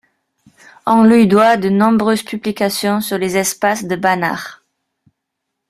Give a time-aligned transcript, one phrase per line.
[0.87, 4.63] On lui doit de nombreuses publications sur les espaces de Banach.